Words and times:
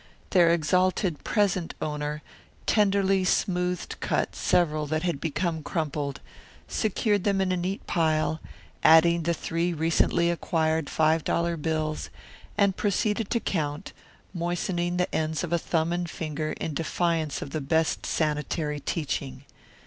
Their 0.31 0.49
exalted 0.51 1.23
present 1.23 1.75
owner 1.79 2.23
tenderly 2.65 3.23
smoothed 3.23 3.97
out 4.09 4.35
several, 4.35 4.87
secured 6.67 7.23
them 7.23 7.39
in 7.39 7.51
a 7.51 7.55
neat 7.55 7.85
pile, 7.85 8.41
adding 8.81 9.21
the 9.21 9.33
three 9.35 9.73
recently 9.73 10.31
acquired 10.31 10.89
five 10.89 11.23
dollar 11.23 11.55
bills, 11.55 12.09
and 12.57 12.75
proceeded 12.75 13.29
to 13.29 13.39
count, 13.39 13.93
moistening 14.33 14.97
the 14.97 15.13
ends 15.15 15.43
of 15.43 15.53
a 15.53 15.59
thumb 15.59 15.93
and 15.93 16.09
finger 16.09 16.53
in 16.53 16.73
defiance 16.73 17.43
of 17.43 17.51
the 17.51 17.61
best 17.61 18.03
sanitary 18.07 18.79
teaching. 18.79 19.43